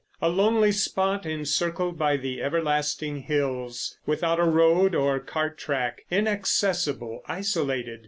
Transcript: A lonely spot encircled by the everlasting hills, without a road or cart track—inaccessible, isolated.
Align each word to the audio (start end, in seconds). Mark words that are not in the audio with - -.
A 0.19 0.29
lonely 0.29 0.71
spot 0.71 1.27
encircled 1.27 1.95
by 1.95 2.17
the 2.17 2.41
everlasting 2.41 3.21
hills, 3.21 3.99
without 4.07 4.39
a 4.39 4.45
road 4.45 4.95
or 4.95 5.19
cart 5.19 5.59
track—inaccessible, 5.59 7.21
isolated. 7.27 7.99